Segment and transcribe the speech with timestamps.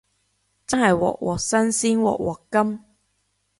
[0.65, 1.37] 真係鑊鑊
[1.71, 2.83] 新鮮鑊鑊甘